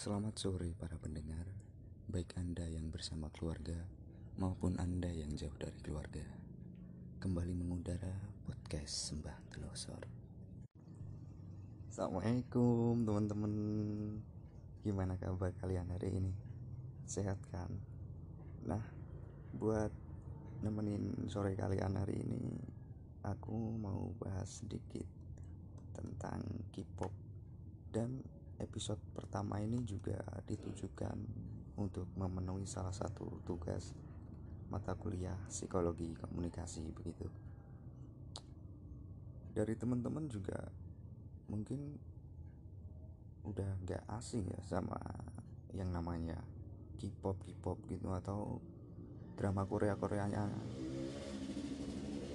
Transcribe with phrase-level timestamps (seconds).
[0.00, 1.44] Selamat sore para pendengar,
[2.08, 3.76] baik Anda yang bersama keluarga
[4.40, 6.24] maupun Anda yang jauh dari keluarga.
[7.20, 8.08] Kembali mengudara
[8.48, 10.00] podcast Sembah Telosor.
[11.92, 13.52] Assalamualaikum teman-teman.
[14.80, 16.32] Gimana kabar kalian hari ini?
[17.04, 17.68] Sehat kan?
[18.64, 18.80] Nah,
[19.52, 19.92] buat
[20.64, 22.56] nemenin sore kalian hari ini,
[23.20, 25.04] aku mau bahas sedikit
[25.92, 26.40] tentang
[26.72, 27.12] K-pop
[27.92, 31.16] dan episode pertama ini juga ditujukan
[31.80, 33.96] untuk memenuhi salah satu tugas
[34.70, 37.26] mata kuliah psikologi komunikasi begitu.
[39.50, 40.70] Dari teman-teman juga
[41.50, 41.98] mungkin
[43.42, 45.00] udah gak asing ya sama
[45.74, 46.38] yang namanya
[47.00, 48.60] K-pop K-pop gitu atau
[49.34, 50.46] drama Korea Koreanya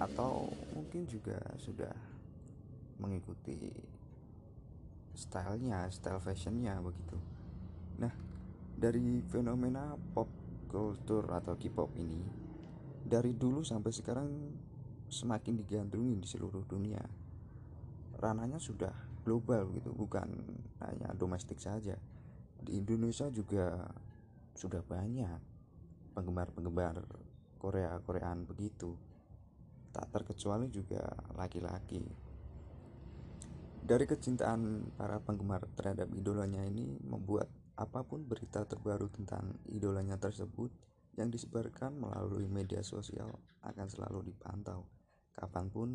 [0.01, 1.93] atau mungkin juga sudah
[2.99, 3.55] mengikuti
[5.15, 7.17] stylenya, style fashionnya begitu.
[7.97, 8.11] Nah,
[8.75, 10.27] dari fenomena pop
[10.67, 12.21] culture atau K-pop ini,
[13.07, 14.29] dari dulu sampai sekarang
[15.07, 16.99] semakin digandrungi di seluruh dunia.
[18.19, 18.91] Rananya sudah
[19.23, 20.27] global gitu, bukan
[20.83, 21.95] hanya domestik saja.
[22.59, 23.87] Di Indonesia juga
[24.55, 25.39] sudah banyak
[26.15, 27.03] penggemar-penggemar
[27.59, 28.95] Korea-Koreaan begitu.
[29.95, 31.03] Tak terkecuali juga
[31.39, 32.24] laki-laki
[33.85, 37.45] dari kecintaan para penggemar terhadap idolanya ini membuat
[37.77, 40.73] apa pun berita terbaru tentang idolanya tersebut
[41.21, 43.29] yang disebarkan melalui media sosial
[43.61, 44.89] akan selalu dipantau
[45.37, 45.89] kapan pun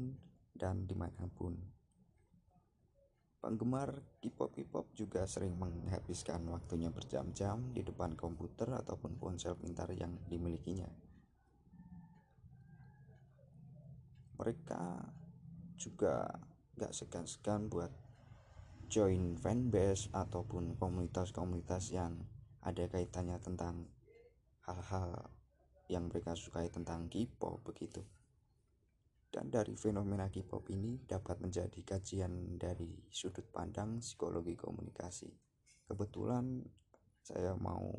[0.55, 1.58] dan di mana pun.
[3.41, 10.14] Penggemar K-pop K-pop juga sering menghabiskan waktunya berjam-jam di depan komputer ataupun ponsel pintar yang
[10.28, 10.86] dimilikinya.
[14.36, 14.84] Mereka
[15.80, 16.28] juga
[16.81, 17.92] gak segan-segan buat
[18.89, 22.17] join fanbase ataupun komunitas-komunitas yang
[22.64, 23.84] ada kaitannya tentang
[24.65, 25.28] hal-hal
[25.93, 28.00] yang mereka sukai tentang K-pop begitu.
[29.28, 35.28] Dan dari fenomena K-pop ini dapat menjadi kajian dari sudut pandang psikologi komunikasi.
[35.84, 36.65] Kebetulan
[37.21, 37.93] saya mau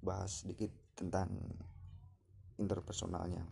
[0.00, 1.36] bahas sedikit tentang
[2.56, 3.44] interpersonalnya.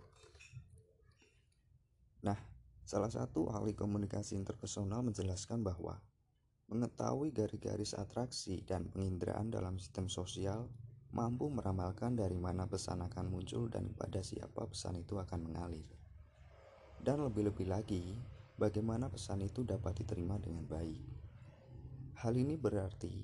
[2.27, 2.60] Nah,
[2.91, 6.03] Salah satu ahli komunikasi interpersonal menjelaskan bahwa
[6.75, 10.67] mengetahui garis-garis atraksi dan penginderaan dalam sistem sosial
[11.15, 15.87] mampu meramalkan dari mana pesan akan muncul dan pada siapa pesan itu akan mengalir.
[16.99, 18.11] Dan lebih-lebih lagi,
[18.59, 21.07] bagaimana pesan itu dapat diterima dengan baik.
[22.27, 23.23] Hal ini berarti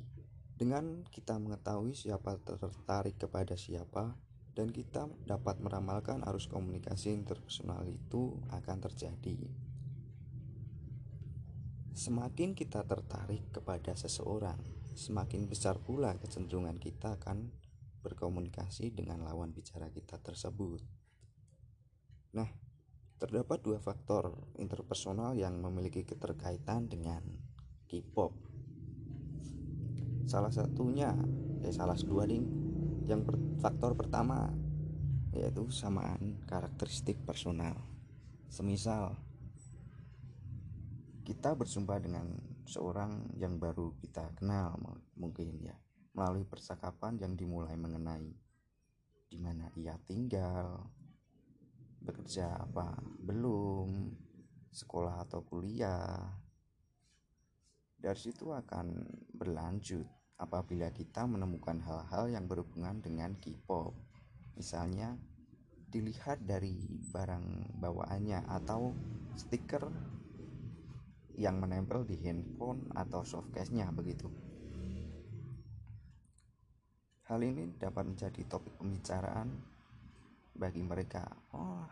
[0.54, 4.14] dengan kita mengetahui siapa tertarik kepada siapa
[4.56, 9.36] dan kita dapat meramalkan arus komunikasi interpersonal itu akan terjadi.
[11.92, 14.56] Semakin kita tertarik kepada seseorang,
[14.96, 17.52] semakin besar pula kecenderungan kita akan
[18.00, 20.80] berkomunikasi dengan lawan bicara kita tersebut.
[22.32, 22.48] Nah,
[23.20, 27.24] terdapat dua faktor interpersonal yang memiliki keterkaitan dengan
[27.88, 28.32] K-pop.
[30.28, 31.12] Salah satunya,
[31.64, 32.65] eh salah dua ding,
[33.06, 34.50] yang per, faktor pertama
[35.30, 37.78] yaitu samaan karakteristik personal.
[38.50, 39.14] Semisal
[41.22, 42.26] kita bersumpah dengan
[42.66, 44.78] seorang yang baru kita kenal
[45.14, 45.74] mungkin ya
[46.14, 48.30] melalui percakapan yang dimulai mengenai
[49.26, 50.86] di mana ia tinggal
[52.00, 54.14] bekerja apa belum
[54.70, 56.30] sekolah atau kuliah.
[57.96, 59.02] Dari situ akan
[59.34, 63.96] berlanjut apabila kita menemukan hal-hal yang berhubungan dengan K-pop.
[64.56, 65.16] Misalnya
[65.88, 66.76] dilihat dari
[67.12, 68.92] barang bawaannya atau
[69.36, 69.88] stiker
[71.36, 74.28] yang menempel di handphone atau softcase-nya begitu.
[77.28, 79.50] Hal ini dapat menjadi topik pembicaraan
[80.56, 81.26] bagi mereka.
[81.52, 81.84] Oh,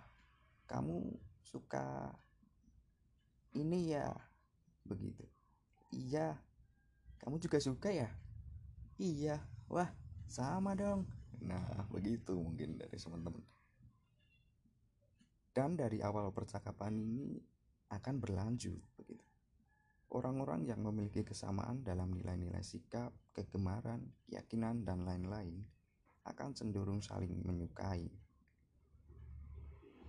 [0.65, 1.00] kamu
[1.44, 2.09] suka
[3.59, 4.09] ini ya?
[4.85, 5.25] Begitu.
[5.93, 6.38] Iya.
[7.20, 8.08] Kamu juga suka ya?
[8.99, 9.91] Iya wah
[10.31, 11.06] sama dong.
[11.43, 13.43] Nah begitu mungkin dari teman-teman.
[15.55, 17.38] Dan dari awal percakapan ini
[17.94, 19.23] akan berlanjut begitu.
[20.14, 25.62] Orang-orang yang memiliki kesamaan dalam nilai-nilai sikap kegemaran keyakinan dan lain-lain
[26.26, 28.11] akan cenderung saling menyukai.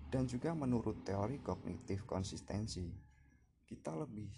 [0.09, 2.87] Dan juga menurut teori kognitif konsistensi
[3.65, 4.29] kita lebih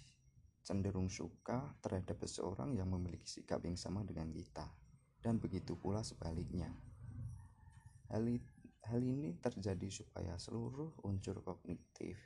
[0.62, 4.66] cenderung suka terhadap seseorang yang memiliki sikap yang sama dengan kita,
[5.20, 6.68] dan begitu pula sebaliknya.
[8.08, 8.24] Hal,
[8.88, 12.16] hal ini terjadi supaya seluruh unsur kognitif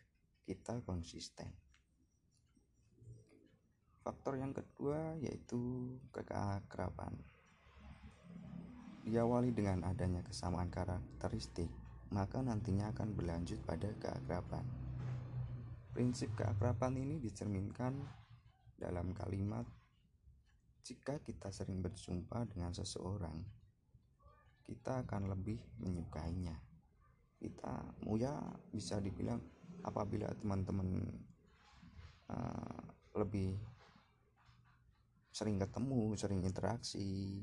[0.46, 1.50] kita konsisten.
[4.02, 7.14] faktor yang kedua yaitu keakraban
[9.06, 11.70] diawali dengan adanya kesamaan karakteristik
[12.10, 14.66] maka nantinya akan berlanjut pada keakraban
[15.94, 17.94] prinsip keakraban ini dicerminkan
[18.82, 19.62] dalam kalimat
[20.82, 23.38] jika kita sering berjumpa dengan seseorang
[24.66, 26.58] kita akan lebih menyukainya.
[27.38, 27.74] Kita
[28.18, 28.34] ya
[28.70, 29.42] bisa dibilang
[29.82, 31.02] apabila teman-teman
[32.30, 32.82] uh,
[33.18, 33.58] lebih
[35.32, 37.40] sering ketemu sering interaksi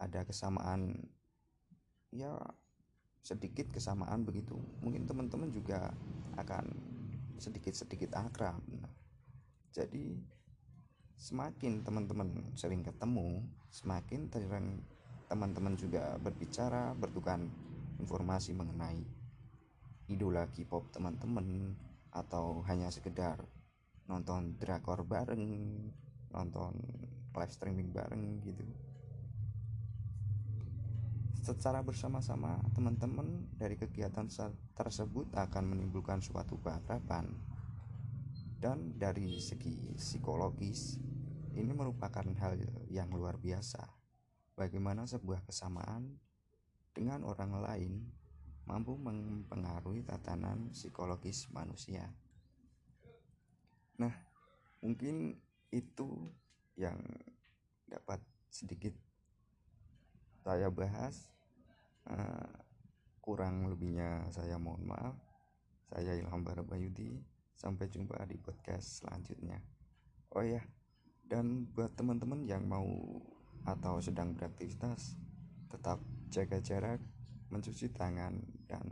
[0.00, 0.96] ada kesamaan
[2.10, 2.34] ya
[3.20, 5.92] sedikit kesamaan begitu mungkin teman-teman juga
[6.40, 6.72] akan
[7.36, 8.58] sedikit-sedikit akrab
[9.70, 10.18] jadi
[11.14, 14.82] semakin teman-teman sering ketemu semakin sering
[15.30, 17.38] teman-teman juga berbicara bertukar
[18.02, 18.98] informasi mengenai
[20.10, 21.76] idola K-pop teman-teman
[22.10, 23.38] atau hanya sekedar
[24.10, 25.86] nonton drakor bareng
[26.34, 26.74] nonton
[27.30, 28.66] live streaming bareng gitu.
[31.40, 34.26] Secara bersama-sama teman-teman dari kegiatan
[34.74, 37.32] tersebut akan menimbulkan suatu keakraban
[38.60, 41.00] dan dari segi psikologis
[41.56, 42.60] ini merupakan hal
[42.92, 43.80] yang luar biasa
[44.52, 46.20] bagaimana sebuah kesamaan
[46.92, 47.92] dengan orang lain
[48.68, 52.06] mampu mempengaruhi tatanan psikologis manusia.
[53.96, 54.12] Nah,
[54.84, 55.40] mungkin
[55.72, 56.30] itu
[56.76, 57.00] yang
[57.88, 58.20] dapat
[58.52, 58.94] sedikit
[60.44, 61.32] saya bahas.
[62.08, 62.48] Uh,
[63.20, 65.16] kurang lebihnya saya mohon maaf.
[65.90, 67.39] Saya Ilham Barabayudi.
[67.60, 69.60] Sampai jumpa di podcast selanjutnya.
[70.32, 70.64] Oh ya,
[71.28, 72.88] dan buat teman-teman yang mau
[73.68, 75.14] atau sedang beraktivitas
[75.70, 76.02] tetap
[76.32, 76.98] jaga jarak
[77.52, 78.34] mencuci tangan
[78.66, 78.82] dan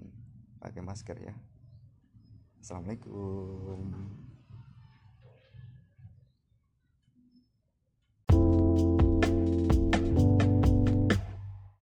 [0.62, 1.35] pakai masker ya
[2.62, 3.91] assalamualaikum